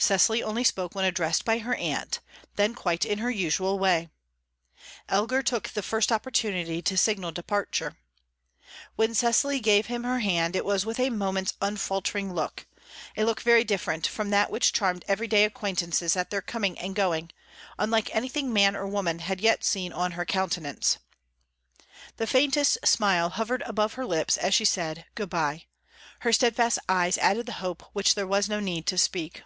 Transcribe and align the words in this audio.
Cecily 0.00 0.44
only 0.44 0.62
spoke 0.62 0.94
when 0.94 1.04
addressed 1.04 1.44
by 1.44 1.58
her 1.58 1.74
aunt; 1.74 2.20
then 2.54 2.72
quite 2.76 3.04
in 3.04 3.18
her 3.18 3.32
usual 3.32 3.80
way. 3.80 4.08
Elgar 5.08 5.42
took 5.42 5.70
the 5.70 5.82
first 5.82 6.12
opportunity 6.12 6.80
to 6.80 6.96
signal 6.96 7.32
departure. 7.32 7.96
When 8.94 9.12
Cecily 9.12 9.58
gave 9.58 9.86
him 9.86 10.04
her 10.04 10.20
hand, 10.20 10.54
it 10.54 10.64
was 10.64 10.86
with 10.86 11.00
a 11.00 11.10
moment's 11.10 11.54
unfaltering 11.60 12.32
look 12.32 12.64
a 13.16 13.24
look 13.24 13.40
very 13.42 13.64
different 13.64 14.06
from 14.06 14.30
that 14.30 14.52
which 14.52 14.72
charmed 14.72 15.04
everyday 15.08 15.42
acquaintances 15.42 16.14
at 16.14 16.30
their 16.30 16.42
coming 16.42 16.78
and 16.78 16.94
going, 16.94 17.32
unlike 17.76 18.14
anything 18.14 18.52
man 18.52 18.76
or 18.76 18.86
woman 18.86 19.18
had 19.18 19.40
yet 19.40 19.64
seen 19.64 19.92
on 19.92 20.12
her 20.12 20.24
countenance. 20.24 20.98
The 22.18 22.28
faintest 22.28 22.78
smile 22.84 23.30
hovered 23.30 23.62
about 23.62 23.94
her 23.94 24.06
lips 24.06 24.36
as 24.36 24.54
she 24.54 24.64
said, 24.64 25.06
"Good 25.16 25.28
bye;" 25.30 25.64
her 26.20 26.32
steadfast 26.32 26.78
eyes 26.88 27.18
added 27.18 27.46
the 27.46 27.52
hope 27.58 27.82
which 27.94 28.14
there 28.14 28.28
was 28.28 28.48
no 28.48 28.60
need 28.60 28.86
to 28.86 28.96
speak. 28.96 29.42